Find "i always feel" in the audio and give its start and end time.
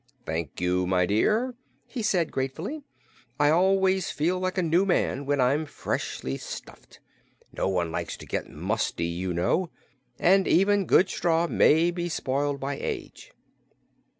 3.39-4.39